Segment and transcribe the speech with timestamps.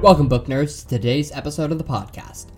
[0.00, 2.52] Welcome, book nerds, to today's episode of the podcast.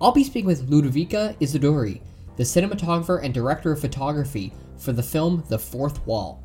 [0.00, 2.00] I'll be speaking with Ludovica Isidori,
[2.34, 6.42] the cinematographer and director of photography for the film The Fourth Wall.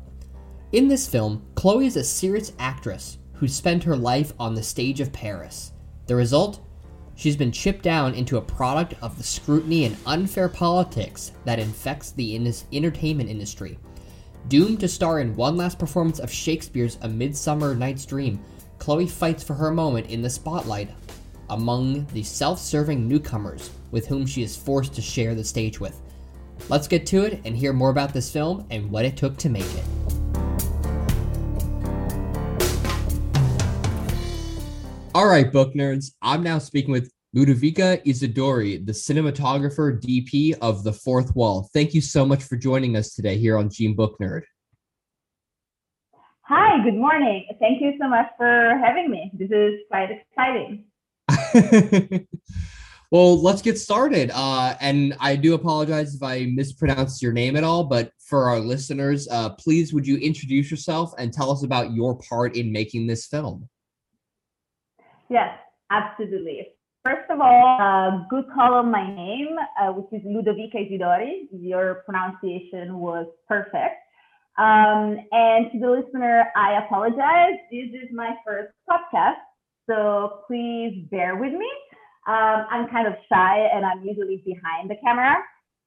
[0.70, 5.00] In this film, Chloe is a serious actress who spent her life on the stage
[5.00, 5.72] of Paris.
[6.06, 6.60] The result?
[7.16, 12.12] She's been chipped down into a product of the scrutiny and unfair politics that infects
[12.12, 13.80] the in- entertainment industry.
[14.46, 18.38] Doomed to star in one last performance of Shakespeare's A Midsummer Night's Dream,
[18.78, 20.90] Chloe fights for her moment in the spotlight
[21.50, 26.00] among the self serving newcomers with whom she is forced to share the stage with.
[26.68, 29.48] Let's get to it and hear more about this film and what it took to
[29.48, 29.84] make it.
[35.14, 36.12] All right, book nerds.
[36.20, 41.68] I'm now speaking with Ludovica Isidori, the cinematographer DP of The Fourth Wall.
[41.72, 44.42] Thank you so much for joining us today here on Gene Book Nerd.
[46.48, 47.44] Hi, good morning.
[47.58, 49.32] Thank you so much for having me.
[49.34, 50.84] This is quite exciting.
[53.10, 54.30] well, let's get started.
[54.32, 58.60] Uh, and I do apologize if I mispronounced your name at all, but for our
[58.60, 63.08] listeners, uh, please would you introduce yourself and tell us about your part in making
[63.08, 63.68] this film?
[65.28, 65.58] Yes,
[65.90, 66.68] absolutely.
[67.04, 71.48] First of all, uh, good call on my name, uh, which is Ludovica Isidori.
[71.50, 73.96] Your pronunciation was perfect.
[74.58, 77.58] Um, and to the listener, I apologize.
[77.70, 79.36] This is my first podcast,
[79.88, 81.70] so please bear with me.
[82.26, 85.36] Um, I'm kind of shy and I'm usually behind the camera.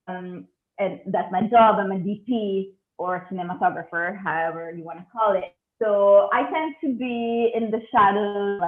[0.08, 0.48] Um,
[0.78, 1.76] and that's my job.
[1.80, 5.54] I'm a DP or a cinematographer, however you want to call it.
[5.82, 8.62] So I tend to be in the shadows,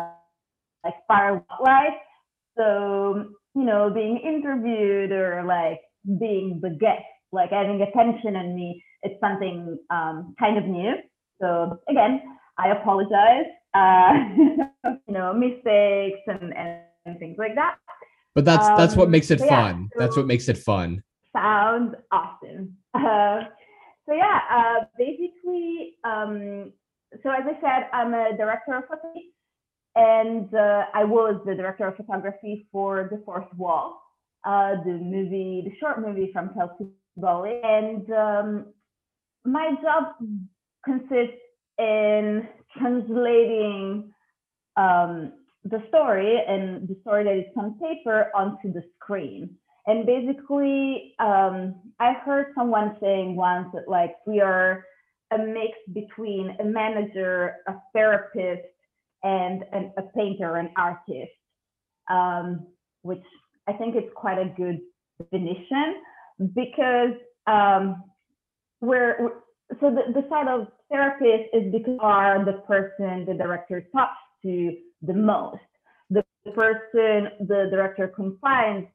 [0.84, 2.00] like far light.
[2.58, 5.80] So, you know, being interviewed or like
[6.20, 10.94] being the guest, like having attention on me, it's something um, kind of new.
[11.42, 12.22] So again,
[12.58, 13.46] I apologize.
[13.74, 14.14] Uh,
[15.08, 17.76] you know, mistakes and, and things like that.
[18.36, 19.90] But that's um, that's what um, makes it fun.
[19.94, 21.04] so that's what makes it fun.
[21.36, 22.78] Sounds awesome.
[22.94, 23.46] Uh,
[24.06, 26.74] so yeah, uh, basically, um,
[27.24, 29.32] so as I said, I'm a director of photography
[29.96, 34.02] and uh, I was the director of photography for The Fourth Wall,
[34.46, 36.88] uh, the movie, the short movie from Kelsey
[37.18, 37.60] Bolle.
[37.64, 38.66] And um,
[39.46, 40.16] my job
[40.86, 41.38] consists
[41.78, 42.48] in
[42.78, 44.12] translating
[44.78, 49.50] um, the story and the story that is on paper onto the screen.
[49.88, 54.86] And basically, um, I heard someone saying once that like we are
[55.32, 58.68] a mix between a manager, a therapist,
[59.24, 61.32] and an, a painter, an artist,
[62.10, 62.68] um,
[63.02, 63.24] which
[63.68, 64.80] I think is quite a good
[65.20, 66.02] definition
[66.54, 67.14] because
[67.48, 68.04] um,
[68.82, 69.16] we're,
[69.80, 74.76] so the, the side of therapist is because are the person the director talks to
[75.02, 75.60] the most,
[76.10, 78.88] the person the director confides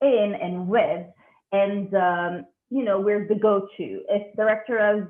[0.00, 1.06] in and with,
[1.52, 4.02] and um, you know we're the go-to.
[4.08, 5.04] If director has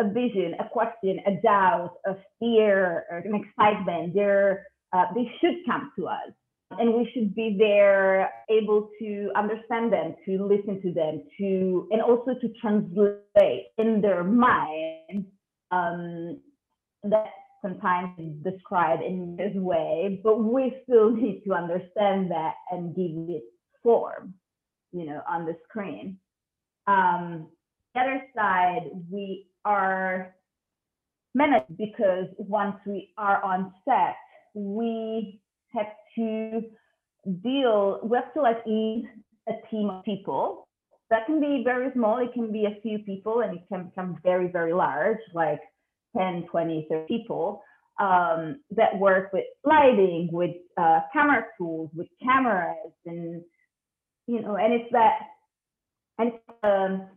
[0.00, 5.92] a vision, a question, a doubt, a fear, an excitement, they're, uh, they should come
[5.98, 6.30] to us.
[6.78, 12.02] And we should be there, able to understand them, to listen to them, to and
[12.02, 15.26] also to translate in their mind
[15.70, 16.40] um,
[17.04, 17.26] that
[17.62, 23.44] sometimes described in this way, but we still need to understand that and give it
[23.82, 24.34] form,
[24.92, 26.18] you know, on the screen.
[26.86, 27.48] Um,
[27.94, 30.34] the other side, we are
[31.34, 34.16] managed because once we are on set,
[34.54, 35.40] we
[35.74, 36.62] have to
[37.42, 39.08] deal, we have to like lead
[39.48, 40.66] a team of people.
[41.10, 44.16] That can be very small, it can be a few people, and it can become
[44.22, 45.60] very, very large, like
[46.16, 47.62] 10, 20, 30 people
[48.00, 53.42] um, that work with lighting, with uh, camera tools, with cameras, and
[54.26, 55.18] you know, and it's that,
[56.18, 57.08] and um,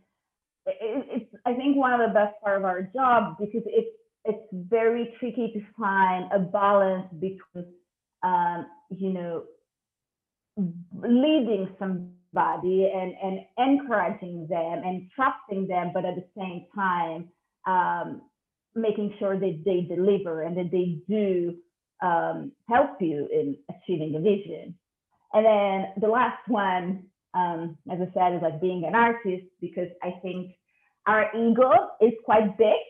[0.66, 5.14] it's I think one of the best part of our job because it's it's very
[5.18, 7.66] tricky to find a balance between
[8.26, 9.44] um, you know
[11.02, 17.28] leading somebody and and encouraging them and trusting them, but at the same time
[17.66, 18.22] um,
[18.74, 21.54] making sure that they deliver and that they do
[22.02, 24.74] um, help you in achieving the vision.
[25.32, 27.06] And then the last one
[27.36, 30.52] um, as I said, is like being an artist because I think
[31.06, 31.70] our ego
[32.00, 32.82] is quite big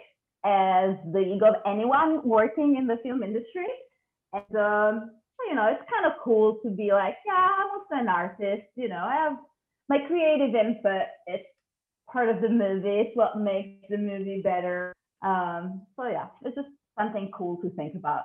[0.44, 3.66] as the ego of anyone working in the film industry.
[4.32, 5.10] And, um,
[5.48, 8.68] you know, it's kind of cool to be like, yeah, I'm also an artist.
[8.76, 9.36] You know, I have
[9.88, 11.02] my creative input.
[11.26, 11.46] It's
[12.10, 13.00] part of the movie.
[13.00, 14.92] It's what makes the movie better.
[15.22, 18.24] Um, so yeah, it's just something cool to think about.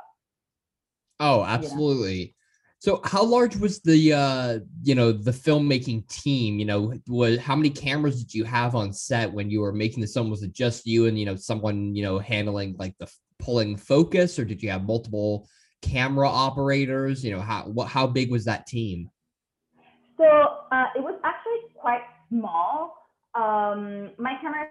[1.20, 2.20] Oh, absolutely.
[2.20, 2.32] You know?
[2.80, 6.58] So how large was the uh you know the filmmaking team?
[6.58, 10.02] You know, was how many cameras did you have on set when you were making
[10.02, 10.32] the film?
[10.32, 13.08] Was it just you and you know someone you know handling like the
[13.38, 15.48] pulling focus, or did you have multiple
[15.82, 17.24] camera operators?
[17.24, 19.10] You know, how what how big was that team?
[20.18, 20.26] So
[20.72, 22.98] uh, it was actually quite small.
[23.34, 24.68] Um, my camera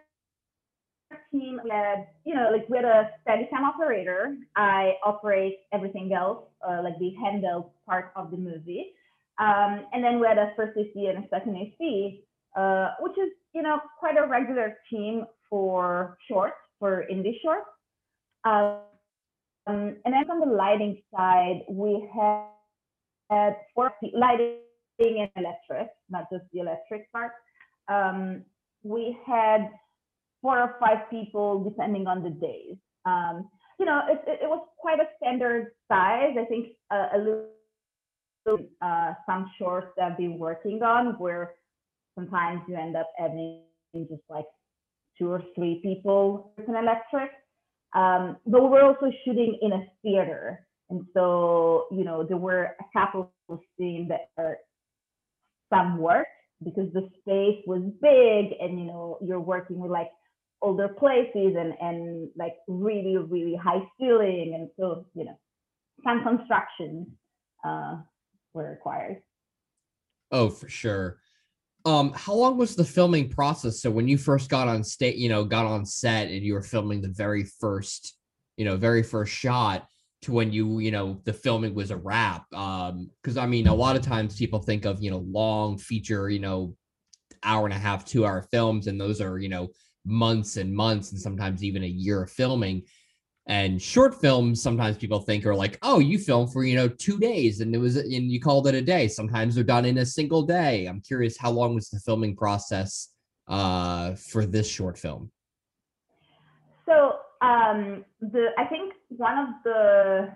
[1.33, 4.37] team we had, you know, like we had a steady cam operator.
[4.57, 8.93] I operate everything else, uh, like the handheld part of the movie.
[9.39, 12.23] Um, and then we had a first AC and a second AC,
[12.57, 17.67] uh, which is, you know, quite a regular team for shorts, for indie shorts.
[19.71, 22.47] Um, and then on the lighting side, we had,
[23.31, 24.59] had four lighting
[24.99, 27.33] and electric, not just the electric part.
[27.89, 28.45] Um,
[28.83, 29.71] we had
[30.43, 32.77] four or five people depending on the days.
[33.05, 36.37] Um, you know, it, it, it, was quite a standard size.
[36.39, 41.55] I think a little uh, some shorts that I've been working on where
[42.15, 43.63] sometimes you end up having
[43.95, 44.45] just like
[45.19, 47.31] two or three people with an electric.
[47.95, 50.67] Um, but we were also shooting in a theater.
[50.91, 54.59] And so, you know, there were a couple of scenes that are
[55.73, 56.27] some work
[56.63, 60.11] because the space was big and, you know, you're working with like
[60.63, 64.53] older places and and like really really high ceiling.
[64.55, 65.39] And so you know
[66.05, 67.07] some construction
[67.65, 67.97] uh,
[68.55, 69.23] were required.
[70.31, 71.19] Oh for sure
[71.91, 75.29] um how long was the filming process so when you first got on state you
[75.29, 78.17] know got on set and you were filming the very first
[78.57, 79.87] you know very first shot
[80.23, 83.75] to when you you know the filming was a wrap um because i mean a
[83.75, 86.75] lot of times people think of you know long feature you know
[87.43, 89.69] hour and a half two hour films and those are you know
[90.05, 92.83] months and months and sometimes even a year of filming.
[93.47, 97.19] And short films, sometimes people think are like, oh, you film for, you know, two
[97.19, 99.09] days and it was, and you called it a day.
[99.09, 100.87] Sometimes they're done in a single day.
[100.87, 103.09] I'm curious, how long was the filming process
[103.49, 105.33] uh, for this short film?
[106.87, 110.33] So um, the, I think one of the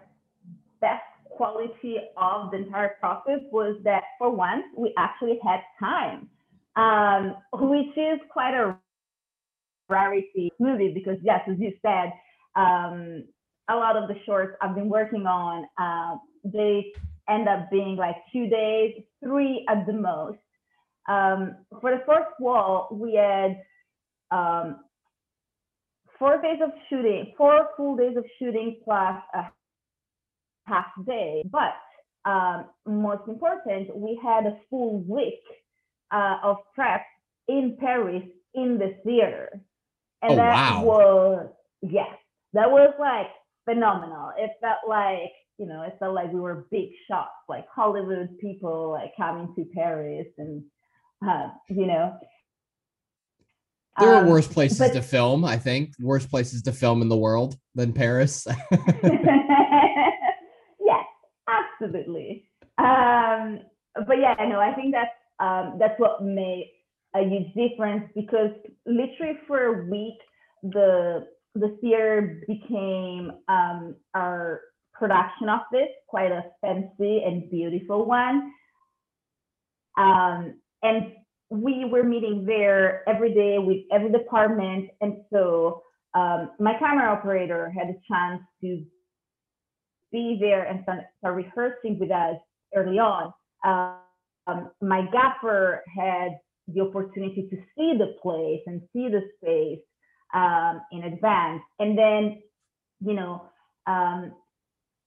[0.80, 6.28] best quality of the entire process was that for once we actually had time,
[6.76, 8.76] um, which is quite a
[9.88, 12.12] rarity movie because yes, as you said,
[12.56, 13.24] um,
[13.68, 16.92] a lot of the shorts I've been working on, uh, they
[17.28, 20.38] end up being like two days, three at the most.
[21.08, 23.62] Um, for the Fourth Wall, we had
[24.30, 24.80] um,
[26.18, 29.44] four days of shooting, four full days of shooting plus a
[30.66, 31.42] half day.
[31.50, 31.74] But
[32.24, 35.42] um, most important, we had a full week
[36.10, 37.04] uh, of prep
[37.48, 38.24] in Paris
[38.54, 39.60] in the theater.
[40.22, 40.82] And oh, that wow.
[40.84, 41.48] was,
[41.82, 42.16] yes,
[42.54, 43.26] that was like
[43.64, 44.32] phenomenal.
[44.38, 48.90] It felt like, you know, it felt like we were big shots, like Hollywood people
[48.90, 50.62] like coming to Paris and,
[51.26, 52.16] uh, you know.
[54.00, 55.92] There are um, worse places but, to film, I think.
[56.00, 58.44] Worse places to film in the world than Paris.
[58.70, 58.82] yes,
[61.46, 62.48] absolutely.
[62.78, 63.60] Um,
[63.94, 66.72] but yeah, no, I think that's um, that's what made
[67.14, 68.50] a huge difference because
[68.86, 70.18] literally for a week
[70.64, 74.60] the the theater became um, our
[74.92, 78.52] production office, quite a fancy and beautiful one.
[79.96, 81.12] Um, and
[81.50, 84.90] we were meeting there every day with every department.
[85.00, 85.82] And so
[86.14, 88.84] um, my camera operator had a chance to
[90.12, 91.04] be there and start,
[91.36, 92.36] rehearsing with us
[92.74, 93.32] early on.
[93.64, 99.80] Um, my gaffer had the opportunity to see the place and see the space
[100.34, 101.62] um, in advance.
[101.78, 102.42] And then,
[103.00, 103.42] you know,
[103.86, 104.32] um,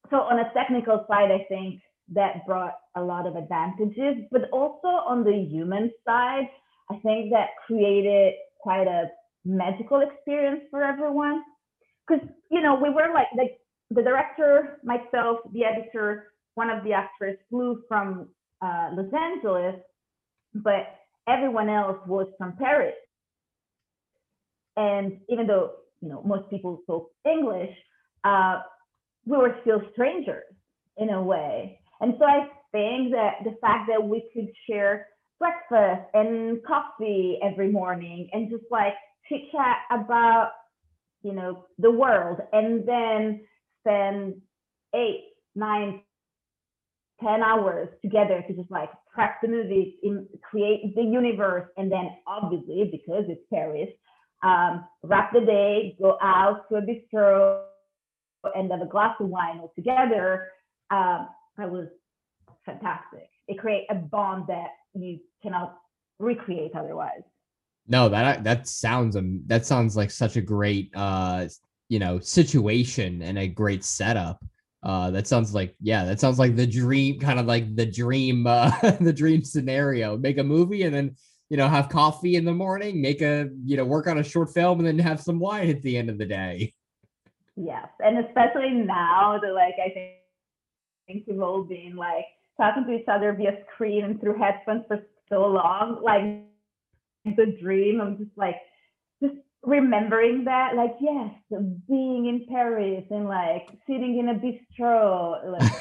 [0.09, 1.81] so on a technical side, I think
[2.13, 6.47] that brought a lot of advantages, but also on the human side,
[6.89, 9.09] I think that created quite a
[9.43, 11.43] magical experience for everyone.
[12.07, 13.57] Because, you know, we were like, like
[13.89, 18.29] the director, myself, the editor, one of the actors flew from
[18.61, 19.75] uh, Los Angeles,
[20.55, 20.95] but
[21.27, 22.95] everyone else was from Paris.
[24.77, 27.75] And even though you know most people spoke English,
[28.23, 28.61] uh,
[29.25, 30.45] we were still strangers
[30.97, 31.79] in a way.
[31.99, 35.07] And so I think that the fact that we could share
[35.39, 38.93] breakfast and coffee every morning and just like
[39.27, 40.51] chit chat about
[41.23, 43.41] you know the world and then
[43.81, 44.35] spend
[44.95, 46.01] eight nine
[47.21, 52.09] 10 hours together to just like prep the movie, in, create the universe, and then
[52.27, 53.89] obviously, because it's Paris,
[54.43, 57.63] um, wrap the day, go out to a bistro,
[58.55, 60.47] and have a glass of wine all together.
[60.91, 61.27] Um,
[61.57, 61.87] I was
[62.65, 63.29] fantastic.
[63.47, 65.77] It creates a bond that you cannot
[66.19, 67.23] recreate otherwise.
[67.87, 71.47] No, that that sounds um that sounds like such a great uh
[71.87, 74.43] you know situation and a great setup.
[74.83, 78.45] Uh that sounds like yeah, that sounds like the dream kind of like the dream
[78.45, 80.17] uh the dream scenario.
[80.17, 81.15] Make a movie and then
[81.49, 84.53] you know have coffee in the morning, make a you know work on a short
[84.53, 86.73] film and then have some wine at the end of the day.
[87.55, 90.13] Yes, and especially now that like I think,
[91.07, 92.25] think we've all been like
[92.57, 94.99] talking to each other via screen and through headphones for
[95.29, 96.43] so long, like
[97.35, 98.01] the dream.
[98.01, 98.55] I'm just like,
[99.21, 101.31] just remembering that, like, yes,
[101.87, 105.71] being in Paris and like sitting in a bistro, like,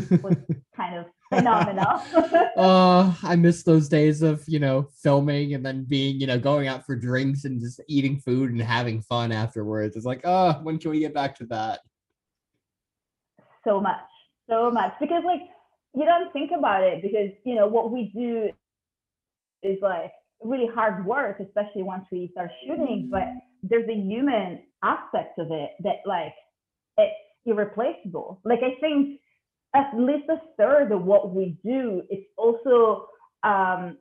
[0.10, 0.36] yeah, was
[0.76, 2.02] kind of phenomenal.
[2.56, 6.68] uh, I miss those days of, you know, filming and then being, you know, going
[6.68, 9.96] out for drinks and just eating food and having fun afterwards.
[9.96, 11.80] It's like, oh, when can we get back to that?
[13.66, 13.96] So much,
[14.48, 14.92] so much.
[15.00, 15.42] Because, like,
[15.94, 18.50] you don't think about it because, you know, what we do
[19.62, 23.08] is like really hard work, especially once we start shooting.
[23.10, 23.28] But
[23.62, 26.34] there's a human aspect of it that like
[26.98, 27.14] it's
[27.44, 28.40] irreplaceable.
[28.44, 29.20] Like I think
[29.76, 33.08] at least a third of what we do is also
[33.42, 33.98] um,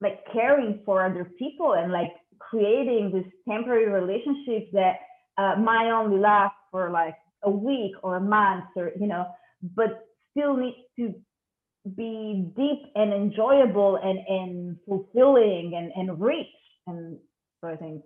[0.00, 4.96] like caring for other people and like creating this temporary relationships that
[5.38, 9.26] uh, might only last for like a week or a month or you know,
[9.76, 11.14] but still need to
[11.96, 16.46] be deep and enjoyable and, and fulfilling and, and rich.
[16.86, 17.18] And
[17.60, 18.04] so I think,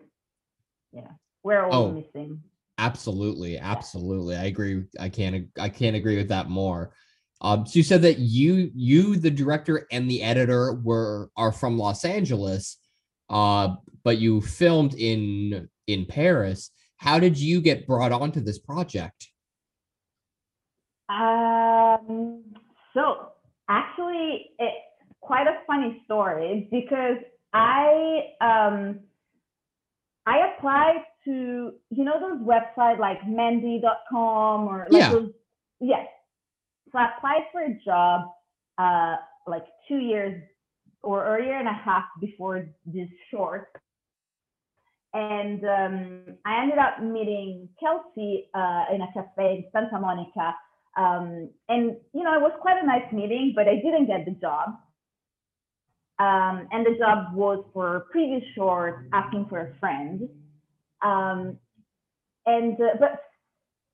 [0.93, 1.11] yeah,
[1.43, 2.43] we're all oh, missing.
[2.79, 4.37] Absolutely, absolutely.
[4.37, 4.85] I agree.
[5.01, 6.93] I can't I can't agree with that more.
[7.41, 11.79] Um, so you said that you you the director and the editor were are from
[11.79, 12.79] Los Angeles,
[13.31, 16.71] uh, but you filmed in in Paris.
[16.99, 19.29] How did you get brought onto this project?
[21.09, 22.43] Um,
[22.95, 23.33] so
[23.69, 24.77] actually it's
[25.21, 27.19] quite a funny story because
[27.53, 29.01] I um
[30.27, 35.11] I applied to you know those websites like Mandy.com or like yeah.
[35.11, 35.31] those
[35.81, 36.07] yes.
[36.91, 38.29] So I applied for a job
[38.79, 39.17] uh
[39.47, 40.43] like two years
[41.03, 43.69] or a year and a half before this short.
[45.15, 50.55] And um, I ended up meeting Kelsey uh, in a cafe in Santa Monica
[50.97, 54.33] um, and you know, it was quite a nice meeting, but I didn't get the
[54.33, 54.71] job.
[56.19, 60.29] Um, and the job was for previous short, asking for a friend.
[61.07, 61.59] Um,
[62.47, 63.13] and uh, but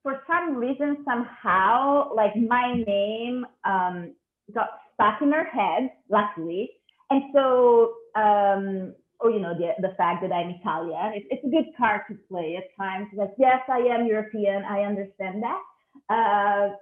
[0.02, 4.14] for some reason, somehow, like my name um,
[4.54, 6.71] got stuck in her head, luckily.
[7.11, 11.49] And so, um, or you know, the the fact that I'm Italian, it's, it's a
[11.57, 13.09] good card to play at times.
[13.14, 14.64] Like, yes, I am European.
[14.64, 15.61] I understand that.
[16.09, 16.75] Uh,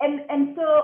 [0.00, 0.82] and and so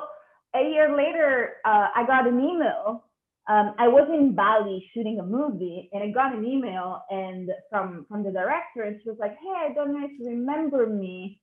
[0.54, 3.04] a year later, uh, I got an email.
[3.48, 8.06] Um, I was in Bali shooting a movie, and I got an email and from
[8.08, 11.40] from the director, and she was like, "Hey, I don't know if you remember me,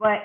[0.00, 0.20] but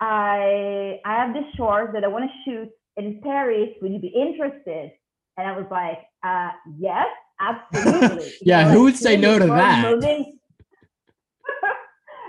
[0.00, 3.70] I I have this short that I want to shoot in Paris.
[3.82, 4.92] Would you be interested?"
[5.36, 7.08] And I was like, uh, "Yes,
[7.38, 9.84] absolutely." yeah, you know, who like, would say no to that?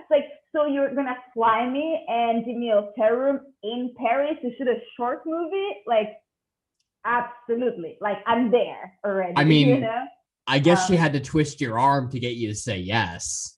[0.10, 0.24] Like,
[0.56, 4.68] so you're gonna fly me and give me a hotel room in Paris to shoot
[4.68, 5.70] a short movie?
[5.86, 6.10] Like,
[7.08, 7.98] absolutely.
[8.02, 9.34] Like, I'm there already.
[9.36, 10.06] I mean, you know?
[10.48, 13.58] I guess um, she had to twist your arm to get you to say yes.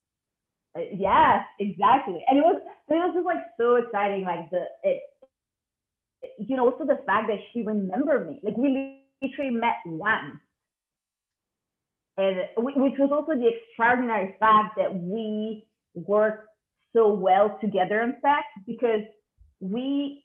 [0.78, 2.24] Uh, yes, exactly.
[2.28, 4.24] And it was it was just like so exciting.
[4.24, 5.02] Like the it,
[6.40, 8.40] you know, also the fact that she remembered me.
[8.44, 10.38] Like we literally met once.
[12.18, 16.50] And which was also the extraordinary fact that we worked
[16.94, 19.02] so well together in fact because
[19.60, 20.24] we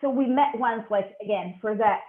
[0.00, 2.00] so we met once like again for that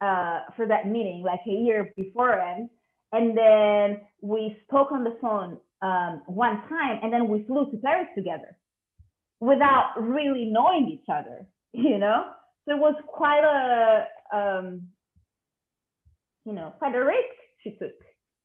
[0.00, 2.68] uh for that meeting like a year beforehand.
[3.12, 7.76] And then we spoke on the phone um one time and then we flew to
[7.78, 8.56] paris together
[9.40, 12.30] without really knowing each other you know?
[12.66, 14.88] So it was quite a um
[16.44, 17.92] you know quite a risk she took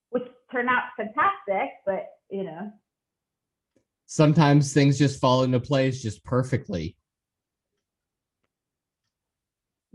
[0.10, 2.72] which turned out fantastic but you know.
[4.06, 6.98] Sometimes things just fall into place just perfectly.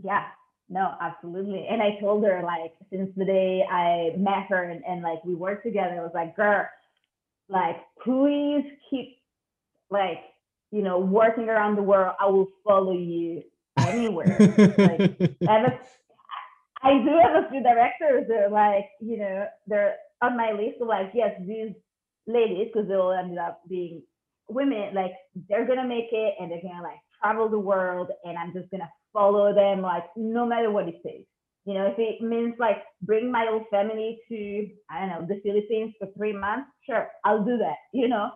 [0.03, 0.25] Yeah,
[0.69, 1.65] no, absolutely.
[1.69, 5.33] And I told her like since the day I met her and, and like we
[5.33, 6.67] worked together, I was like, girl,
[7.49, 9.17] like please keep
[9.89, 10.19] like,
[10.71, 12.15] you know, working around the world.
[12.19, 13.43] I will follow you
[13.77, 14.37] anywhere.
[14.77, 15.79] like I, a,
[16.83, 20.81] I do have a few directors that are like, you know, they're on my list
[20.81, 21.71] of like, yes, these
[22.25, 24.01] ladies, because they all ended up being
[24.49, 25.13] women, like
[25.47, 28.89] they're gonna make it and they're gonna like travel the world and I'm just gonna
[29.17, 31.27] follow them like no matter what it takes.
[31.65, 35.41] You know, if it means like bring my whole family to I don't know the
[35.41, 37.77] Philippines for three months, sure, I'll do that.
[37.93, 38.29] You know.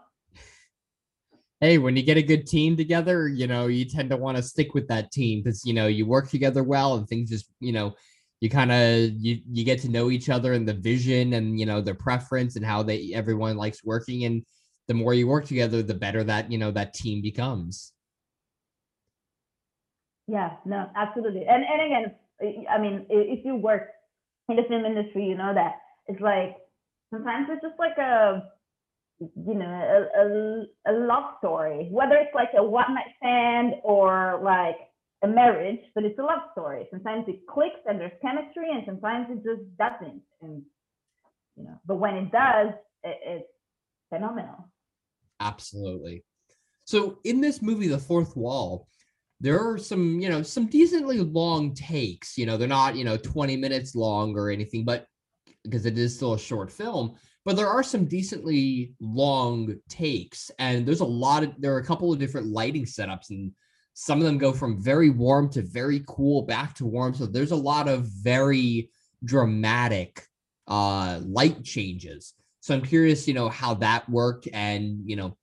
[1.62, 4.44] Hey, when you get a good team together, you know you tend to want to
[4.44, 7.72] stick with that team because you know you work together well and things just you
[7.72, 7.94] know
[8.42, 11.66] you kind of you you get to know each other and the vision and you
[11.66, 14.44] know their preference and how they everyone likes working and
[14.88, 17.94] the more you work together the better that you know that team becomes
[20.32, 23.90] yeah no absolutely and and again i mean if you work
[24.50, 25.74] in the film industry you know that
[26.08, 26.58] it's like
[27.14, 28.44] sometimes it's just like a
[29.20, 34.40] you know a, a, a love story whether it's like a one night stand or
[34.44, 34.78] like
[35.24, 36.88] a marriage, but it's a love story.
[36.90, 40.22] Sometimes it clicks and there's chemistry, and sometimes it just doesn't.
[40.42, 40.64] And
[41.56, 42.70] you know, but when it does,
[43.04, 43.48] it, it's
[44.10, 44.70] phenomenal.
[45.40, 46.24] Absolutely.
[46.86, 48.88] So in this movie, The Fourth Wall,
[49.42, 52.38] there are some, you know, some decently long takes.
[52.38, 55.08] You know, they're not, you know, 20 minutes long or anything, but
[55.64, 60.52] because it is still a short film, but there are some decently long takes.
[60.60, 63.52] And there's a lot of there are a couple of different lighting setups and
[63.94, 67.14] some of them go from very warm to very cool back to warm.
[67.14, 68.90] So there's a lot of very
[69.26, 70.26] dramatic
[70.68, 72.34] uh, light changes.
[72.62, 75.36] So I'm curious, you know, how that worked and, you know,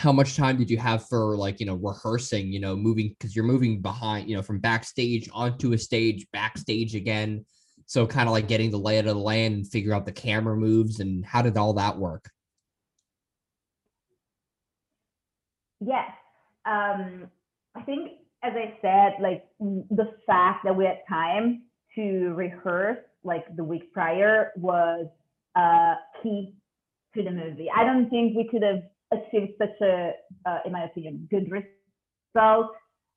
[0.00, 3.36] how much time did you have for like, you know, rehearsing, you know, moving because
[3.36, 7.44] you're moving behind, you know, from backstage onto a stage, backstage again.
[7.84, 10.56] So kind of like getting the lay of the land and figure out the camera
[10.56, 12.30] moves and how did all that work?
[15.80, 16.10] Yes.
[16.64, 17.30] Um,
[17.74, 21.64] I think, as I said, like the fact that we had time
[21.96, 25.06] to rehearse like the week prior was
[25.56, 26.54] uh, key
[27.14, 27.68] to the movie.
[27.74, 30.12] I don't think we could have achieved such a,
[30.46, 32.70] uh, in my opinion, good result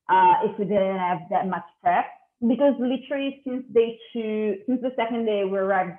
[0.09, 2.05] uh, if we didn't have that much prep.
[2.41, 5.97] Because literally, since day two, since the second day we arrived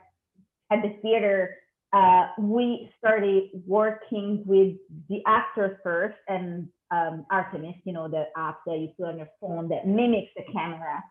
[0.71, 1.57] at the theater,
[1.95, 4.75] uh, we started working with
[5.09, 9.29] the actors first and um, Artemis, you know, the app that you put on your
[9.41, 11.03] phone that mimics the camera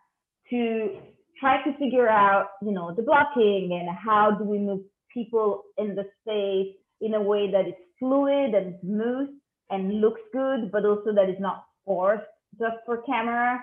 [0.49, 0.97] to
[1.39, 4.81] try to figure out, you know, the blocking and how do we move
[5.13, 9.29] people in the space in a way that is fluid and smooth
[9.69, 12.23] and looks good, but also that is not forced
[12.59, 13.59] just for camera.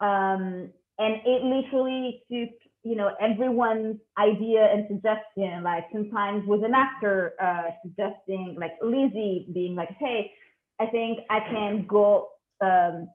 [0.00, 5.64] Um, and it literally took, you know, everyone's idea and suggestion.
[5.64, 10.30] Like sometimes with an actor uh, suggesting, like Lizzie being like, "Hey,
[10.80, 12.28] I think I can go
[12.60, 13.08] um,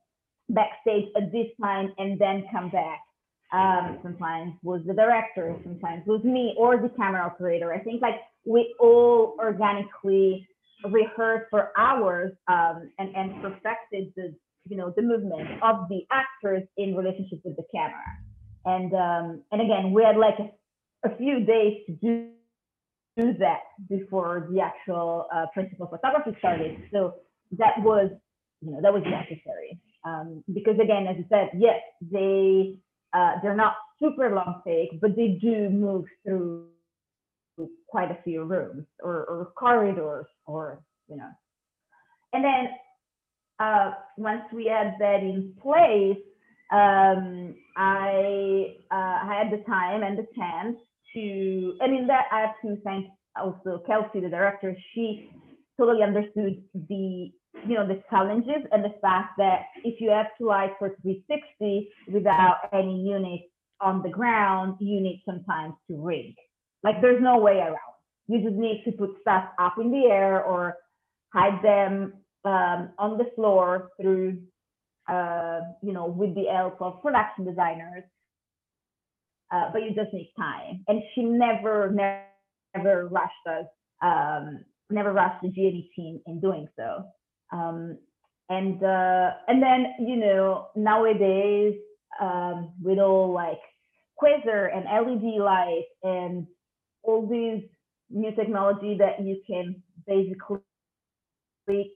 [0.50, 3.02] backstage at this time and then come back.
[3.52, 7.74] Um, sometimes was the director, sometimes was me or the camera operator.
[7.74, 10.48] I think like we all organically
[10.90, 14.34] rehearsed for hours um, and, and perfected the
[14.68, 18.04] you know the movement of the actors in relationship with the camera.
[18.66, 20.38] And um, and again, we had like
[21.06, 22.30] a, few days to do
[23.18, 26.78] do that before the actual uh, principal photography started.
[26.92, 27.16] So
[27.58, 28.12] that was,
[28.62, 29.80] you know, that was necessary.
[30.06, 32.76] Um, because again, as you said, yes, they
[33.14, 36.68] uh, they're not super long take, but they do move through
[37.88, 41.30] quite a few rooms or, or corridors or you know.
[42.34, 42.70] And then
[43.60, 46.18] uh, once we had that in place,
[46.72, 50.78] um, I uh, had the time and the chance
[51.14, 54.76] to, and in that I have to thank also Kelsey, the director.
[54.94, 55.32] She
[55.78, 57.32] totally understood the
[57.66, 61.90] you know the challenges and the fact that if you have to light for 360
[62.12, 63.46] without any units
[63.82, 66.36] on the ground you need sometimes to rig
[66.84, 67.78] like there's no way around.
[68.28, 70.78] You just need to put stuff up in the air or
[71.34, 72.14] hide them
[72.46, 74.42] um, on the floor through
[75.08, 78.04] uh, you know with the help of production designers.
[79.52, 80.84] Uh, but you just need time.
[80.88, 82.24] And she never never,
[82.76, 83.66] never rushed us
[84.02, 87.04] um, never rushed the G&E team in doing so.
[87.52, 87.98] Um,
[88.50, 91.76] and uh, and then you know nowadays
[92.20, 93.60] um, with all like
[94.22, 96.48] quasar and LED lights and
[97.10, 97.64] all these
[98.10, 100.60] new technology that you can basically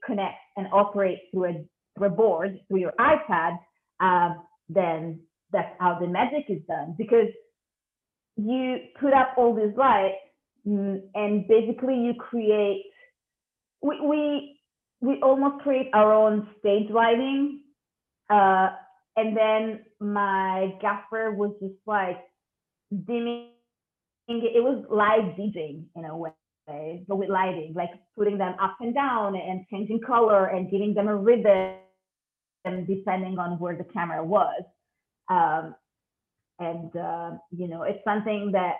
[0.04, 1.64] connect and operate through a,
[1.96, 3.58] through a board through your iPad,
[4.00, 5.20] um, then
[5.52, 7.28] that's how the magic is done because
[8.36, 10.16] you put up all these lights
[10.66, 12.82] mm, and basically you create
[13.82, 14.60] we, we
[15.00, 17.60] we almost create our own stage lighting.
[18.30, 18.70] Uh,
[19.16, 22.18] and then my gaffer was just like
[23.06, 23.50] dimming
[24.28, 28.94] it was live DJing in a way, but with lighting, like putting them up and
[28.94, 31.76] down and changing color and giving them a rhythm
[32.86, 34.62] depending on where the camera was.
[35.28, 35.74] Um,
[36.58, 38.76] and uh, you know, it's something that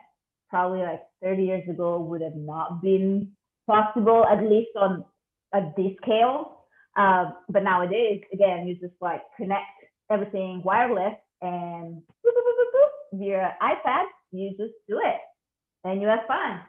[0.49, 3.33] probably like 30 years ago would have not been
[3.67, 5.05] possible, at least on
[5.53, 6.61] a this scale.
[6.97, 9.67] Uh, but nowadays, again, you just like connect
[10.11, 12.01] everything wireless and
[13.13, 15.21] via iPad, you just do it
[15.85, 16.61] and you have fun.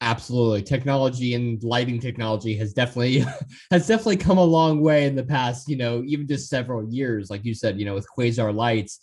[0.00, 0.62] Absolutely.
[0.62, 3.24] Technology and lighting technology has definitely
[3.70, 7.30] has definitely come a long way in the past, you know, even just several years.
[7.30, 8.98] Like you said, you know, with quasar lights,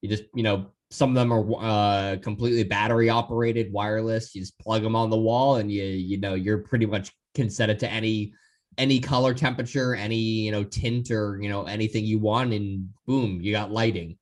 [0.00, 4.32] you just, you know, some of them are uh, completely battery operated, wireless.
[4.32, 7.50] You just plug them on the wall, and you you know you're pretty much can
[7.50, 8.32] set it to any
[8.78, 13.40] any color temperature, any you know tint or you know anything you want, and boom,
[13.40, 14.16] you got lighting.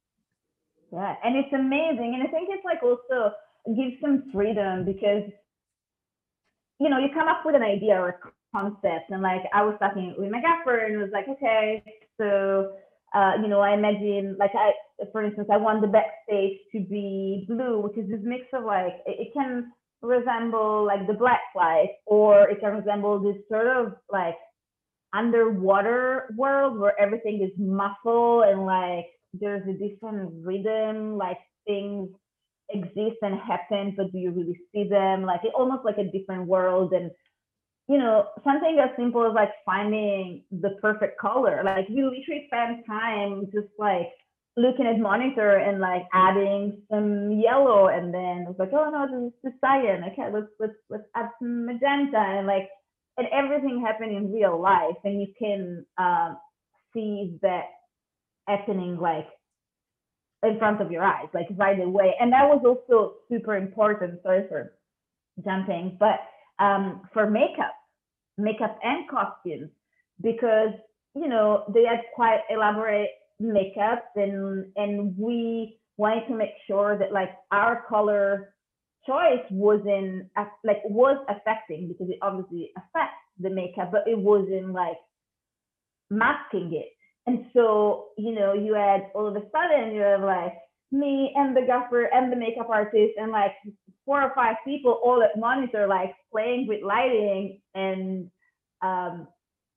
[0.90, 3.34] Yeah, and it's amazing, and I think it's like also
[3.66, 5.30] gives some freedom because
[6.80, 8.18] you know you come up with an idea or a
[8.54, 11.82] concept, and like I was talking with my gaffer, and was like, okay,
[12.18, 12.72] so
[13.14, 14.72] uh, you know, I imagine like I,
[15.12, 18.94] for instance, I want the backstage to be blue, which is this mix of like
[19.06, 23.94] it, it can resemble like the black light, or it can resemble this sort of
[24.10, 24.36] like
[25.14, 32.08] underwater world where everything is muffled and like there's a different rhythm, like things
[32.72, 35.22] exist and happen, but do you really see them?
[35.22, 37.10] Like it almost like a different world and
[37.88, 41.62] you know, something as simple as like finding the perfect color.
[41.64, 44.08] Like we literally spend time just like
[44.56, 49.52] looking at monitor and like adding some yellow and then it's like, oh no, this
[49.52, 50.04] is cyan.
[50.12, 52.68] Okay, let's let's let's add some magenta and like
[53.18, 56.38] and everything happened in real life and you can um,
[56.94, 57.64] see that
[58.46, 59.28] happening like
[60.42, 62.14] in front of your eyes, like right away.
[62.20, 64.20] And that was also super important.
[64.22, 64.72] Sorry for
[65.44, 66.20] jumping, but
[66.62, 67.74] um, for makeup,
[68.38, 69.70] makeup and costumes,
[70.20, 70.74] because
[71.14, 77.12] you know they had quite elaborate makeup, and and we wanted to make sure that
[77.12, 78.54] like our color
[79.06, 80.28] choice wasn't
[80.64, 84.98] like was affecting because it obviously affects the makeup, but it wasn't like
[86.10, 86.92] masking it.
[87.26, 90.54] And so, you know, you had all of a sudden you have like
[90.90, 93.52] me and the gaffer and the makeup artist and like
[94.04, 98.28] four or five people all at monitor like playing with lighting and
[98.82, 99.28] um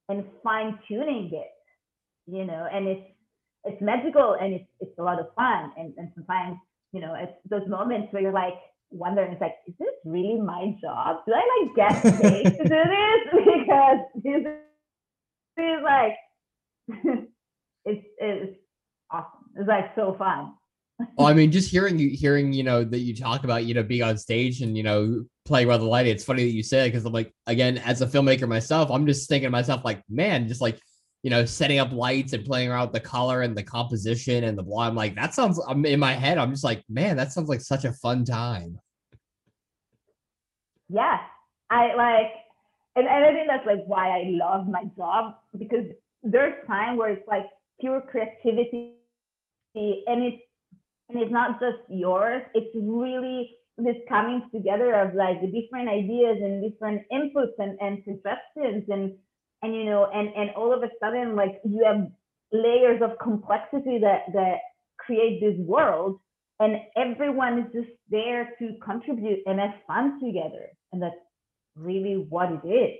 [0.10, 1.51] and fine tuning it
[2.25, 3.15] you know and it's
[3.65, 5.71] it's magical and it's it's a lot of fun.
[5.77, 6.58] And, and sometimes
[6.93, 8.53] you know it's those moments where you're like
[8.91, 11.17] wondering it's like is this really my job?
[11.27, 13.21] Do i like get paid to do this?
[13.65, 14.43] Because this
[15.58, 16.15] is like
[17.86, 18.58] it's it's
[19.12, 20.54] awesome it's like so fun
[21.17, 23.84] well, I mean, just hearing you, hearing you know that you talk about you know
[23.84, 26.13] being on stage and you know playing around the lighting.
[26.13, 29.06] It's funny that you say it because I'm like, again, as a filmmaker myself, I'm
[29.06, 30.80] just thinking to myself like, man, just like
[31.26, 34.56] you know, setting up lights and playing around with the color and the composition and
[34.56, 34.88] the blah.
[34.88, 35.60] I'm like, that sounds.
[35.67, 36.38] I'm in my head.
[36.38, 38.78] I'm just like, man, that sounds like such a fun time.
[40.88, 41.17] Yeah,
[41.71, 42.32] I like,
[42.95, 45.86] and, and I think that's like why I love my job because
[46.21, 47.48] there's time where it's like
[47.79, 48.95] pure creativity
[49.75, 50.41] and it's
[51.09, 56.38] and it's not just yours it's really this coming together of like the different ideas
[56.41, 59.13] and different inputs and, and suggestions and
[59.61, 62.07] and you know and and all of a sudden like you have
[62.51, 64.59] layers of complexity that that
[64.97, 66.19] create this world
[66.59, 71.15] and everyone is just there to contribute and have fun together and that's
[71.75, 72.97] really what it is.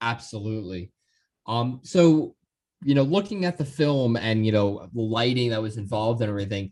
[0.00, 0.92] Absolutely.
[1.46, 2.35] Um so
[2.86, 6.30] you know, looking at the film and you know the lighting that was involved and
[6.30, 6.70] everything,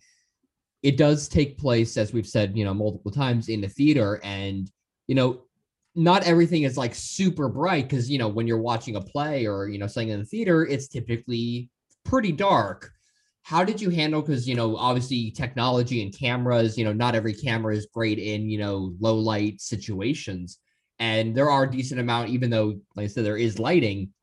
[0.81, 4.71] it does take place, as we've said, you know, multiple times in the theater, and
[5.09, 5.43] you know,
[5.97, 9.69] not everything is like super bright because you know when you're watching a play or
[9.69, 11.69] you know something in the theater, it's typically
[12.05, 12.93] pretty dark.
[13.43, 14.23] How did you handle?
[14.23, 16.79] Because you know, obviously, technology and cameras.
[16.79, 20.61] You know, not every camera is great in you know low light situations,
[21.01, 24.14] and there are a decent amount, even though, like I said, there is lighting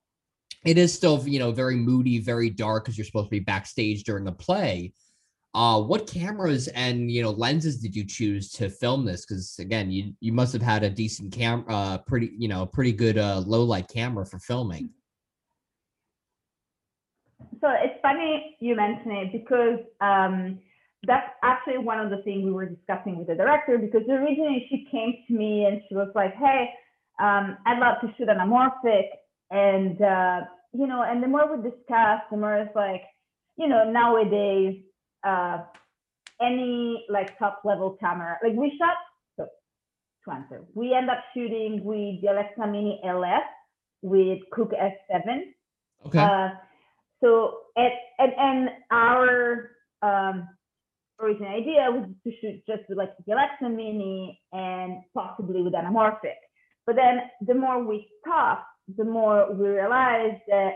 [0.65, 4.03] it is still you know very moody very dark because you're supposed to be backstage
[4.03, 4.93] during the play.
[5.53, 9.25] Uh what cameras and you know lenses did you choose to film this?
[9.25, 12.91] Because again you you must have had a decent cam uh pretty you know pretty
[12.91, 14.89] good uh low light camera for filming.
[17.59, 20.59] So it's funny you mention it because um
[21.07, 24.87] that's actually one of the things we were discussing with the director because originally she
[24.91, 26.69] came to me and she was like hey
[27.19, 29.09] um, I'd love to shoot anamorphic
[29.51, 30.41] and uh,
[30.73, 33.03] you know, and the more we discuss, the more it's like,
[33.57, 34.81] you know, nowadays,
[35.27, 35.59] uh,
[36.41, 38.95] any like top level camera, like we shot.
[39.37, 39.47] So
[40.25, 43.41] to answer, we end up shooting with the Alexa Mini LF
[44.01, 45.41] with Cooke S7.
[46.07, 46.19] Okay.
[46.19, 46.49] Uh,
[47.21, 50.47] so and and, and our um,
[51.19, 56.39] original idea was to shoot just with like the Alexa Mini and possibly with anamorphic.
[56.87, 58.65] But then the more we talked,
[58.97, 60.73] the more we realized that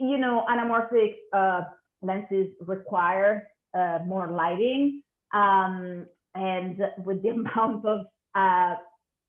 [0.00, 1.62] you know anamorphic uh,
[2.02, 5.02] lenses require uh, more lighting,
[5.34, 8.74] um, and with the amount of uh,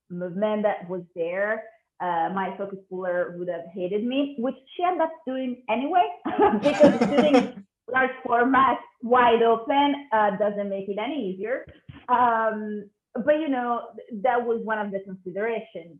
[0.09, 1.63] movement that was there,
[2.01, 6.03] uh, my focus puller would have hated me, which she ended up doing anyway,
[6.61, 11.65] because shooting large format wide open uh, doesn't make it any easier.
[12.09, 13.81] Um, but you know,
[14.23, 15.99] that was one of the considerations.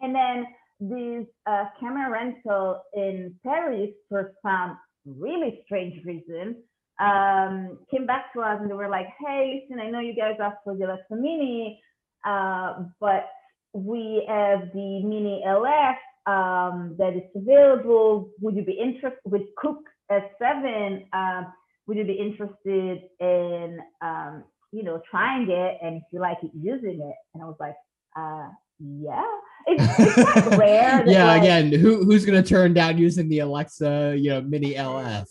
[0.00, 0.46] And then
[0.80, 6.56] this uh, camera rental in Paris for some really strange reason
[7.00, 10.36] um, came back to us and they were like, hey, listen, I know you guys
[10.40, 11.80] asked for the Alexa Mini,
[12.26, 13.28] uh, but
[13.72, 18.30] we have the Mini LF um, that is available.
[18.40, 21.06] Would you be interested with Cooke S7?
[21.12, 21.42] Uh,
[21.86, 26.50] would you be interested in, um, you know, trying it and if you like it,
[26.54, 27.16] using it?
[27.34, 27.76] And I was like,
[28.16, 29.24] uh, yeah,
[29.66, 31.04] it's, it's rare.
[31.06, 35.26] yeah, like, again, who who's gonna turn down using the Alexa, you know, Mini LF?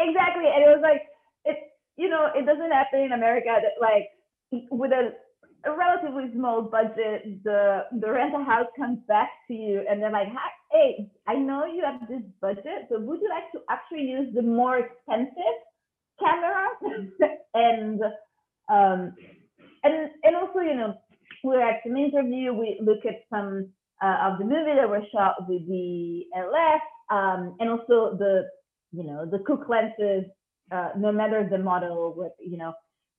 [0.00, 1.02] exactly, and it was like,
[1.44, 1.58] it,
[1.96, 4.08] you know, it doesn't happen in America that like
[4.70, 5.12] with a
[5.64, 10.28] a relatively small budget, the the rental house comes back to you and they're like,
[10.70, 14.42] "Hey, I know you have this budget, so would you like to actually use the
[14.42, 15.58] more expensive
[16.20, 16.68] camera?"
[17.54, 18.00] and
[18.68, 19.14] um,
[19.82, 20.94] and and also, you know,
[21.42, 22.52] we're at some interview.
[22.52, 23.68] We look at some
[24.02, 28.48] uh, of the movie that were shot with the LF, um, and also the
[28.92, 30.24] you know the Cooke lenses.
[30.70, 32.72] Uh, no matter the model, with you know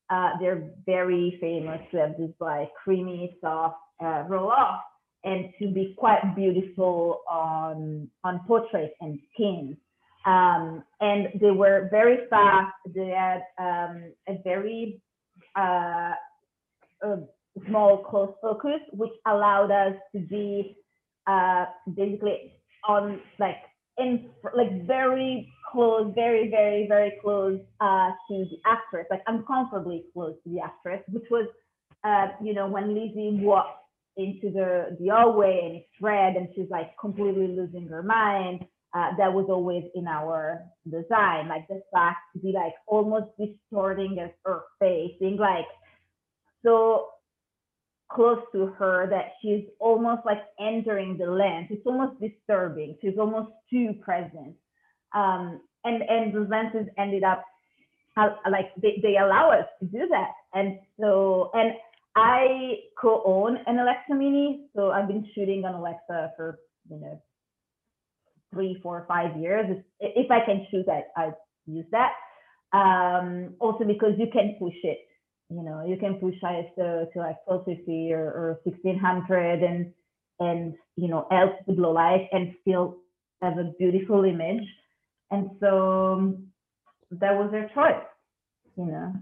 [0.10, 4.82] uh, they're very famous to have this like creamy, soft uh, roll off
[5.24, 9.78] and to be quite beautiful on on portrait and skin.
[10.26, 12.74] Um, and they were very fast.
[12.94, 15.02] They had um, a very
[15.58, 16.14] uh,
[17.04, 17.18] a
[17.68, 20.76] small close focus, which allowed us to be
[21.28, 22.54] uh, basically
[22.88, 23.58] on like
[23.98, 30.36] in like very close, very, very, very close uh, to the actress, like uncomfortably close
[30.44, 31.48] to the actress, which was,
[32.04, 33.84] uh, you know, when Lizzie walked
[34.18, 38.66] into the, the hallway and it's red and she's like completely losing her mind.
[38.96, 44.18] Uh, that was always in our design, like the fact to be like almost distorting
[44.44, 45.68] her face, being like
[46.66, 47.10] so
[48.10, 51.68] close to her that she's almost like entering the lens.
[51.70, 52.98] It's almost disturbing.
[53.02, 54.56] She's almost too present.
[55.14, 57.44] Um, and and the lenses ended up
[58.18, 60.32] uh, like they, they allow us to do that.
[60.54, 61.74] And so and
[62.16, 67.22] I co-own an Alexa Mini, so I've been shooting on Alexa for you know
[68.52, 69.66] three, four, five years.
[70.00, 71.32] If, I can shoot, I I
[71.68, 72.14] use that.
[72.74, 75.00] Um, also because you can push it
[75.50, 79.92] you know you can push ISO to like 1250 or, or 1600 and
[80.40, 82.98] and you know help with low light and still
[83.42, 84.68] have a beautiful image.
[85.32, 86.38] And so
[87.12, 88.06] that was their choice
[88.80, 89.14] you know.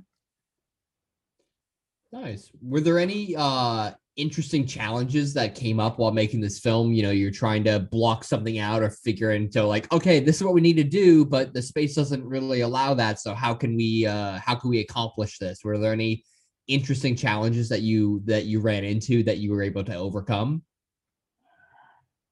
[2.11, 2.51] Nice.
[2.61, 6.91] Were there any uh interesting challenges that came up while making this film.
[6.91, 10.43] You know you're trying to block something out or figure into like okay this is
[10.43, 13.19] what we need to do but the space doesn't really allow that.
[13.19, 15.63] So how can we uh how can we accomplish this?
[15.63, 16.23] Were there any
[16.67, 20.63] interesting challenges that you that you ran into that you were able to overcome?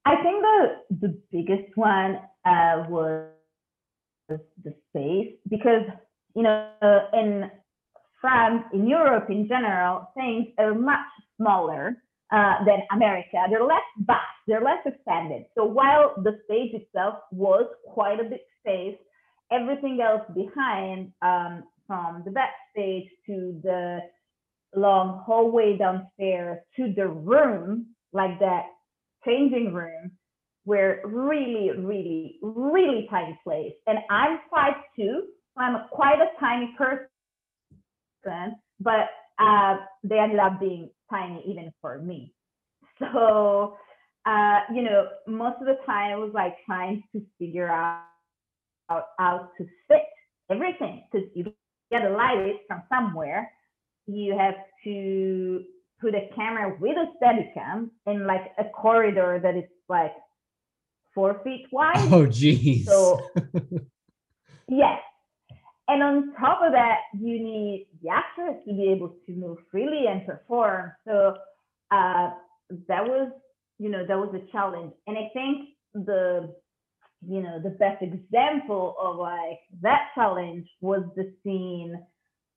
[0.04, 3.28] I think the the biggest one uh was
[4.28, 5.82] the space because
[6.34, 6.68] you know
[7.12, 7.50] in
[8.20, 11.06] france in europe in general things are much
[11.40, 11.96] smaller
[12.32, 13.38] uh, than America.
[13.50, 15.44] They're less vast, they're less expanded.
[15.54, 18.96] So while the stage itself was quite a big space,
[19.52, 24.00] everything else behind, um, from the backstage to the
[24.74, 28.64] long hallway downstairs to the room, like that
[29.24, 30.10] changing room,
[30.64, 33.72] were really, really, really tiny place.
[33.86, 35.22] And I'm five two,
[35.54, 39.06] so I'm quite a tiny person, but
[39.38, 42.32] uh, they ended up being tiny even for me.
[42.98, 43.76] So,
[44.24, 48.04] uh, you know, most of the time I was like trying to figure out
[49.18, 50.02] how to fit
[50.50, 51.52] everything because you
[51.90, 53.50] get a light from somewhere.
[54.06, 55.64] You have to
[56.00, 60.12] put a camera with a Steadicam in like a corridor that is like
[61.14, 62.12] four feet wide.
[62.12, 62.86] Oh, geez.
[62.86, 63.20] So,
[64.68, 65.00] yes,
[65.88, 70.06] and on top of that, you need the actress to be able to move freely
[70.08, 70.92] and perform.
[71.06, 71.36] So
[71.90, 72.30] uh,
[72.88, 73.30] that was,
[73.78, 74.92] you know, that was a challenge.
[75.06, 76.54] And I think the
[77.26, 81.96] you know, the best example of like that challenge was the scene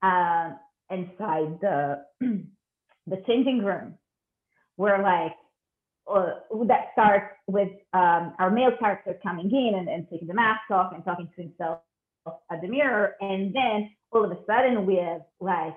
[0.03, 0.51] uh,
[0.91, 3.95] inside the the changing room,
[4.75, 5.33] where like
[6.11, 10.69] uh, that starts with um, our male character coming in and, and taking the mask
[10.71, 11.79] off and talking to himself
[12.51, 15.75] at the mirror, and then all of a sudden we have like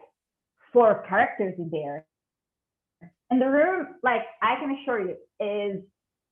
[0.73, 2.05] four characters in there.
[3.31, 5.83] And the room, like I can assure you, is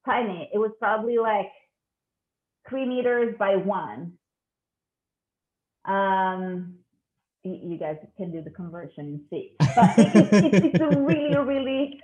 [0.05, 0.51] tiny.
[0.53, 1.51] It was probably like
[2.69, 4.13] three meters by one.
[5.87, 6.75] Um,
[7.43, 9.55] you guys can do the conversion and see.
[9.59, 12.01] But it's, a really, really,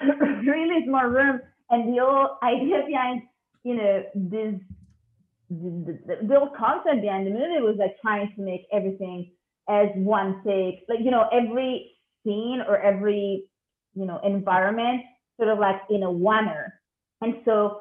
[0.46, 1.40] really small room.
[1.70, 3.22] And the whole idea behind,
[3.64, 4.54] you know, this,
[5.50, 9.30] the, the, the concept behind the movie was like trying to make everything
[9.68, 11.92] as one take, like, you know, every
[12.24, 13.44] scene or every,
[13.94, 15.02] you know, environment
[15.38, 16.80] sort of like in a oner.
[17.20, 17.80] And so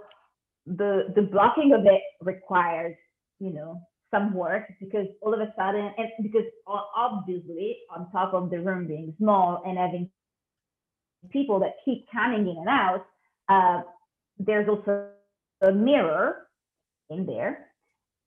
[0.66, 2.96] the the blocking of it requires,
[3.40, 8.50] you know, some work because all of a sudden, and because obviously on top of
[8.50, 10.10] the room being small and having
[11.30, 13.06] people that keep coming in and out,
[13.50, 13.82] uh,
[14.40, 15.10] there's also
[15.62, 16.47] a mirror
[17.10, 17.68] in there,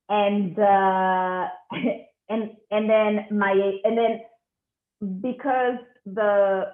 [0.08, 1.48] and uh,
[2.28, 3.52] and and then my
[3.84, 4.20] and then
[5.20, 6.72] because the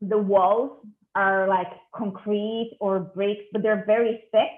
[0.00, 0.78] the walls
[1.14, 4.50] are like concrete or bricks, but they're very thick,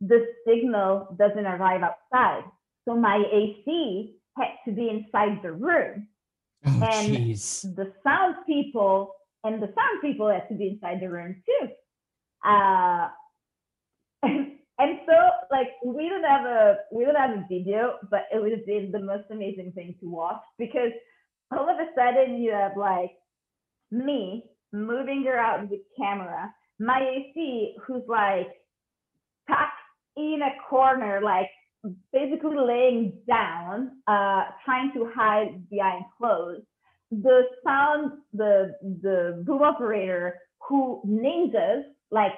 [0.00, 2.44] the signal doesn't arrive outside.
[2.86, 6.08] So my AC had to be inside the room.
[6.66, 7.62] Oh, and jeez.
[7.76, 11.68] the sound people and the sound people had to be inside the room too.
[12.48, 13.08] Uh,
[14.78, 15.12] and, so
[15.50, 19.00] like we don't have a we don't have a video, but it was been the
[19.00, 20.92] most amazing thing to watch because
[21.50, 23.12] all of a sudden you have like
[23.90, 28.48] me moving her around with camera, my AC who's like
[29.48, 29.72] tucked
[30.16, 31.48] in a corner, like
[32.12, 36.62] basically laying down, uh, trying to hide behind clothes.
[37.10, 40.38] The sound, the the boom operator
[40.68, 41.00] who
[41.54, 42.34] us, like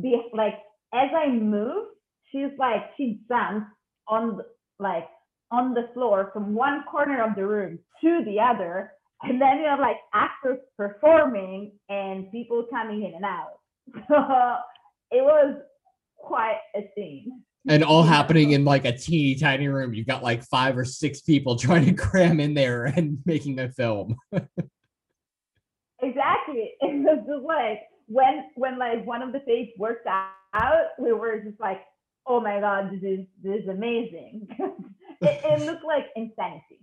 [0.00, 0.54] be, like
[0.96, 1.86] as I move,
[2.30, 3.66] she's like she jumps
[4.08, 4.40] on
[4.78, 5.08] like
[5.50, 9.66] on the floor from one corner of the room to the other, and then you
[9.66, 13.58] have like actors performing and people coming in and out.
[14.08, 15.62] So it was
[16.18, 19.94] quite a scene and all happening in like a teeny tiny room.
[19.94, 23.70] You've got like five or six people trying to cram in there and making a
[23.70, 24.16] film.
[26.02, 26.72] exactly.
[26.80, 30.30] It was just like when when like one of the takes worked out,
[30.98, 31.82] we were just like,
[32.26, 34.48] oh my god, this is this is amazing.
[35.20, 36.80] it, it looked like insanity.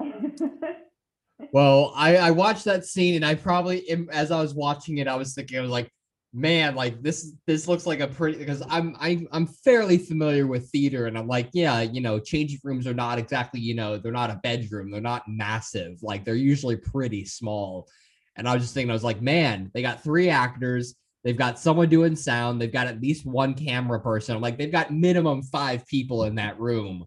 [1.52, 5.16] well, I, I watched that scene and I probably as I was watching it, I
[5.16, 5.90] was thinking I was like,
[6.32, 10.70] man, like this this looks like a pretty because I'm I, I'm fairly familiar with
[10.70, 14.12] theater and I'm like, yeah, you know, changing rooms are not exactly, you know, they're
[14.12, 17.88] not a bedroom, they're not massive, like they're usually pretty small.
[18.36, 21.58] And I was just thinking, I was like, man, they got three actors, they've got
[21.58, 24.40] someone doing sound, they've got at least one camera person.
[24.40, 27.06] Like, they've got minimum five people in that room,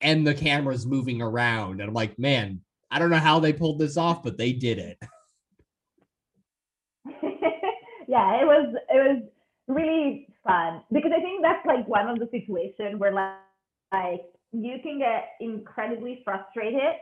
[0.00, 1.80] and the camera's moving around.
[1.80, 4.78] And I'm like, man, I don't know how they pulled this off, but they did
[4.78, 4.98] it.
[8.08, 9.22] yeah, it was it was
[9.68, 13.32] really fun because I think that's like one of the situations where like,
[13.92, 16.94] like you can get incredibly frustrated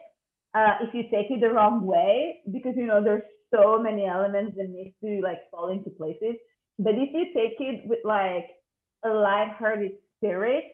[0.54, 3.22] uh, if you take it the wrong way because you know there's
[3.54, 6.36] so many elements that need to like fall into places.
[6.78, 8.46] But if you take it with like
[9.04, 10.64] a light-hearted spirit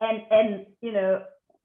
[0.00, 1.22] and and you know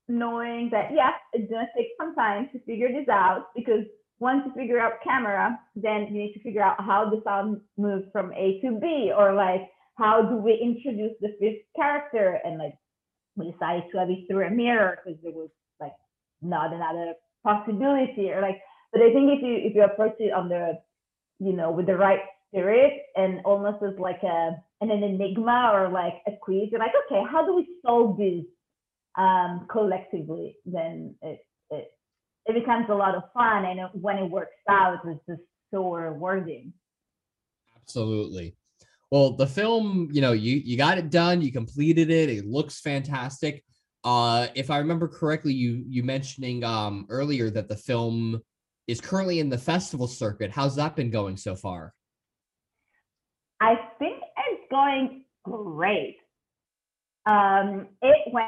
[0.08, 3.86] knowing that yeah it's gonna take some time to figure this out because
[4.20, 8.06] once you figure out camera, then you need to figure out how the sound moves
[8.14, 12.76] from A to B, or like how do we introduce the fifth character, and like
[13.36, 15.50] we decided to have it through a mirror because there was
[15.82, 15.94] like
[16.42, 17.14] not another
[17.44, 18.62] possibility, or like.
[18.96, 20.80] But I think if you if you approach it on the,
[21.40, 25.90] you know, with the right spirit and almost as like a an, an enigma or
[25.90, 28.46] like a quiz, you're like, okay, how do we solve this
[29.18, 30.56] um, collectively?
[30.66, 31.92] Then it it
[32.46, 35.42] it becomes a lot of fun and when it works out it's just
[35.74, 36.72] so rewarding.
[37.82, 38.56] Absolutely.
[39.12, 42.80] Well the film you know you you got it done you completed it it looks
[42.80, 43.66] fantastic.
[44.06, 48.42] Uh if i remember correctly you you mentioning um earlier that the film
[48.88, 51.94] is currently in the festival circuit how's that been going so far
[53.62, 54.18] i think
[54.50, 56.18] it's going great
[57.26, 58.48] um it went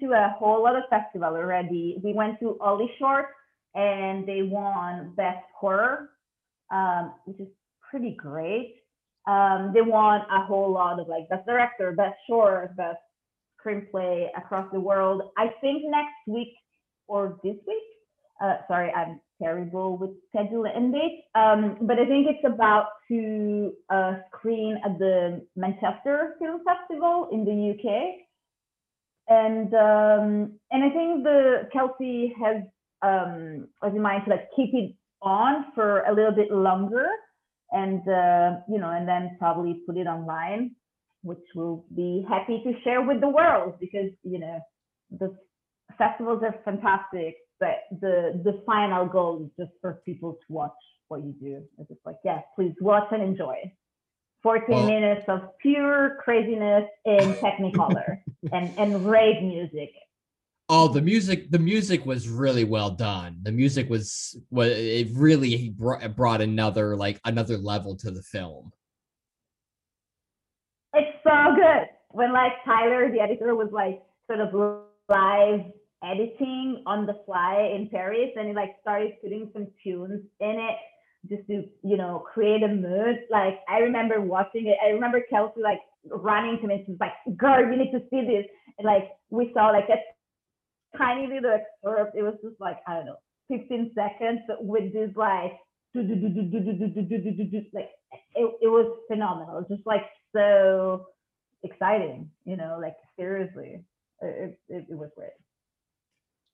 [0.00, 1.98] to a whole lot of festival already.
[2.02, 3.26] We went to Holly Short
[3.74, 6.10] and they won Best Horror,
[6.70, 7.48] um, which is
[7.90, 8.76] pretty great.
[9.26, 12.98] Um, they won a whole lot of like Best Director, Best Short, Best
[13.64, 15.30] screenplay across the world.
[15.38, 16.54] I think next week
[17.06, 17.82] or this week.
[18.42, 21.22] Uh, sorry, I'm terrible with schedule and dates.
[21.34, 27.44] Um, but I think it's about to uh, screen at the Manchester Film Festival in
[27.44, 28.20] the UK.
[29.28, 32.62] And um, and I think the Kelsey has
[33.02, 37.06] um, was in mind to like keep it on for a little bit longer,
[37.70, 40.72] and uh, you know, and then probably put it online,
[41.22, 44.58] which we'll be happy to share with the world because you know
[45.18, 45.34] the
[45.98, 50.72] festivals are fantastic, but the the final goal is just for people to watch
[51.06, 51.62] what you do.
[51.78, 53.72] It's just like, yeah, please watch and enjoy.
[54.42, 58.18] 14 well, minutes of pure craziness in Technicolor
[58.50, 59.90] and, and rave music.
[60.68, 61.52] Oh, the music!
[61.52, 63.38] The music was really well done.
[63.42, 68.72] The music was was it really brought, brought another like another level to the film.
[70.94, 74.52] It's so good when like Tyler, the editor, was like sort of
[75.08, 75.60] live
[76.02, 80.76] editing on the fly in Paris, and like started putting some tunes in it
[81.28, 83.20] just to you know create a mood.
[83.30, 84.76] Like I remember watching it.
[84.84, 85.80] I remember Kelsey like
[86.10, 86.84] running to me.
[86.86, 88.46] She's like, "Girl, you need to see this."
[88.78, 92.16] And like we saw like a tiny little excerpt.
[92.16, 93.16] It was just like I don't know,
[93.48, 95.52] 15 seconds with this like
[95.94, 97.90] like
[98.34, 99.64] it, it was phenomenal.
[99.68, 101.06] Just like so
[101.62, 103.80] exciting, you know, like seriously,
[104.20, 105.30] it, it, it was great.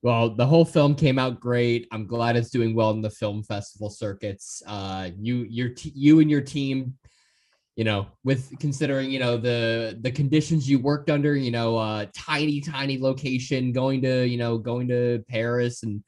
[0.02, 1.88] Well, the whole film came out great.
[1.90, 4.62] I'm glad it's doing well in the film festival circuits.
[4.66, 6.94] Uh, you, your, t- you and your team,
[7.78, 12.06] you know, with considering you know the the conditions you worked under, you know, uh,
[12.12, 16.02] tiny, tiny location, going to you know going to Paris and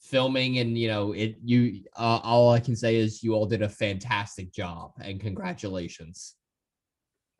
[0.00, 1.34] filming, and you know, it.
[1.42, 6.36] You, uh, all I can say is you all did a fantastic job, and congratulations.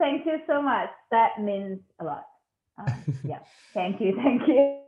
[0.01, 0.91] Thank you so much.
[1.13, 2.25] That means a lot.
[2.79, 3.39] Um, yeah,
[3.75, 4.88] thank you, thank you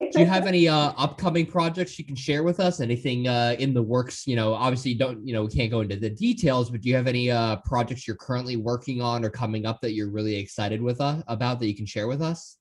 [0.00, 2.80] do you have any uh, upcoming projects you can share with us?
[2.80, 4.26] Anything uh, in the works?
[4.26, 6.88] You know, obviously you don't, you know, we can't go into the details, but do
[6.88, 10.36] you have any uh, projects you're currently working on or coming up that you're really
[10.36, 12.58] excited with us uh, about that you can share with us?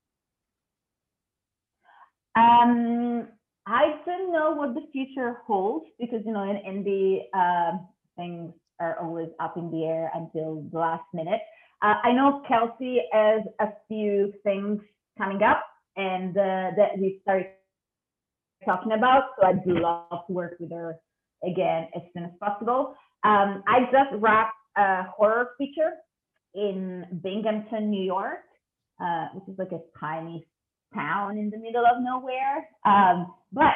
[2.36, 3.28] Um,
[3.68, 7.78] I don't know what the future holds because you know in indie uh,
[8.18, 11.40] things are always up in the air until the last minute.
[11.82, 14.82] Uh, I know Kelsey has a few things
[15.18, 15.64] coming up
[15.96, 17.48] and uh, that we started
[18.66, 19.24] talking about.
[19.40, 20.96] So I'd love to work with her
[21.46, 22.96] again as soon as possible.
[23.24, 25.92] Um, I just wrapped a horror feature
[26.56, 28.44] in Binghamton, New York,
[29.02, 30.46] uh, which is like a tiny
[30.94, 32.68] town in the middle of nowhere.
[32.86, 33.74] Um, but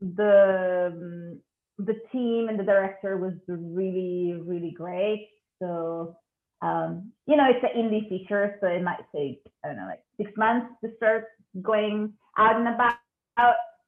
[0.00, 1.38] the
[1.78, 5.28] the team and the director was really really great.
[5.60, 6.16] So
[6.62, 10.02] um, you know, it's an indie feature, so it might take, I don't know, like
[10.16, 11.26] six months to start
[11.62, 12.96] going out and about,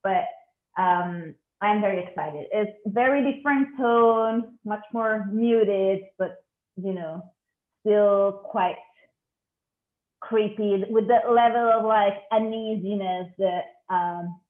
[0.03, 0.27] but
[0.81, 2.47] um, I'm very excited.
[2.53, 6.37] It's very different tone, much more muted, but,
[6.77, 7.23] you know,
[7.81, 8.77] still quite
[10.21, 14.41] creepy with that level of like uneasiness that um,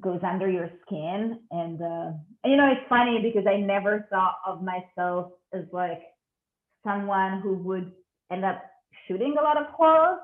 [0.00, 1.40] goes under your skin.
[1.50, 2.12] And, uh,
[2.44, 6.02] you know, it's funny because I never thought of myself as like,
[6.86, 7.92] someone who would
[8.30, 8.62] end up
[9.06, 10.18] shooting a lot of horror.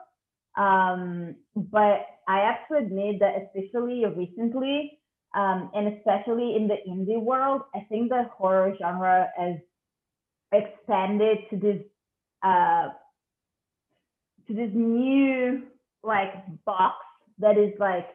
[0.56, 4.98] Um, but I have to admit that especially recently,
[5.34, 9.56] um, and especially in the indie world, I think the horror genre has
[10.52, 11.82] expanded to this
[12.42, 12.88] uh,
[14.46, 15.62] to this new
[16.02, 16.34] like
[16.64, 16.96] box
[17.38, 18.08] that is like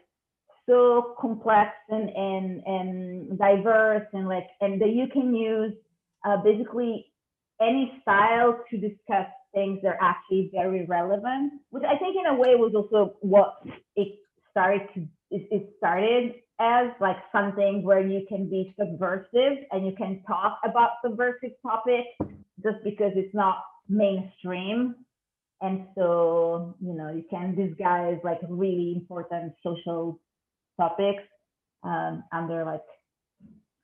[0.68, 5.74] so complex and and and diverse and like and that you can use
[6.26, 7.07] uh, basically
[7.62, 12.36] any style to discuss things that are actually very relevant, which I think in a
[12.36, 13.56] way was also what
[13.96, 14.20] it
[14.52, 20.24] started to it started as like something where you can be subversive and you can
[20.26, 22.08] talk about subversive topics
[22.64, 24.96] just because it's not mainstream.
[25.62, 30.20] And so you know you can disguise like really important social
[30.80, 31.24] topics
[31.84, 32.82] um, under like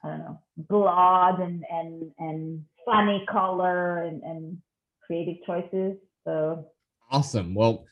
[0.04, 4.58] I don't know, blood and and and funny color and, and
[5.06, 5.98] creative choices.
[6.26, 6.66] So
[7.12, 7.54] awesome.
[7.54, 7.86] Well,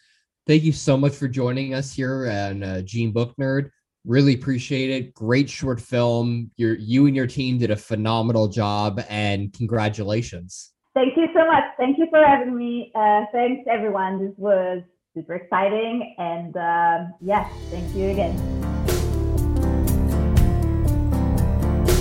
[0.48, 3.70] thank you so much for joining us here and uh, Gene Book Nerd.
[4.06, 5.14] Really appreciate it.
[5.14, 6.50] Great short film.
[6.58, 10.72] Your you and your team did a phenomenal job, and congratulations.
[10.96, 11.64] Thank you so much.
[11.78, 12.92] Thank you for having me.
[12.96, 14.26] Uh, thanks everyone.
[14.26, 14.82] This was
[15.14, 18.36] super exciting, and uh, yes, thank you again.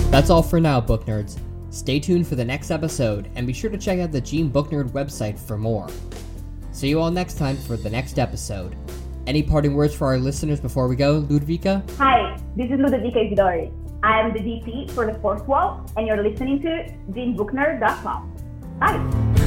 [0.09, 1.39] That's all for now, book nerds.
[1.71, 4.71] Stay tuned for the next episode and be sure to check out the Gene Book
[4.71, 5.87] Nerd website for more.
[6.73, 8.75] See you all next time for the next episode.
[9.25, 11.89] Any parting words for our listeners before we go, Ludvika?
[11.97, 13.71] Hi, this is Ludvika Isidori.
[14.03, 18.35] I am the DP for The Fourth Wall, and you're listening to JeanBookner.com.
[18.79, 19.40] Bye.